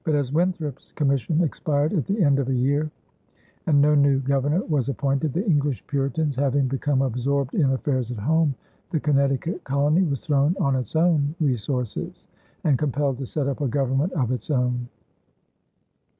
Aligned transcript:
But 0.03 0.15
as 0.15 0.33
Winthrop's 0.33 0.91
commission 0.93 1.43
expired 1.43 1.93
at 1.93 2.07
the 2.07 2.23
end 2.23 2.39
of 2.39 2.49
a 2.49 2.55
year 2.55 2.89
and 3.67 3.79
no 3.79 3.93
new 3.93 4.17
governor 4.17 4.65
was 4.65 4.89
appointed 4.89 5.31
the 5.31 5.45
English 5.45 5.85
Puritans 5.85 6.35
having 6.35 6.67
become 6.67 7.03
absorbed 7.03 7.53
in 7.53 7.69
affairs 7.69 8.09
at 8.09 8.17
home 8.17 8.55
the 8.89 8.99
Connecticut 8.99 9.63
colony 9.63 10.01
was 10.01 10.21
thrown 10.21 10.55
on 10.59 10.75
its 10.75 10.95
own 10.95 11.35
resources 11.39 12.25
and 12.63 12.79
compelled 12.79 13.19
to 13.19 13.27
set 13.27 13.47
up 13.47 13.61
a 13.61 13.67
government 13.67 14.11
of 14.13 14.31
its 14.31 14.49
own. 14.49 14.87